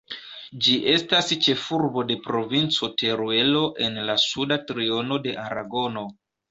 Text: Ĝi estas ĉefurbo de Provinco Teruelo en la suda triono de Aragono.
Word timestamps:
Ĝi 0.67 0.77
estas 0.93 1.29
ĉefurbo 1.47 2.05
de 2.13 2.17
Provinco 2.29 2.91
Teruelo 3.03 3.63
en 3.89 4.05
la 4.11 4.19
suda 4.27 4.63
triono 4.73 5.25
de 5.29 5.41
Aragono. 5.49 6.11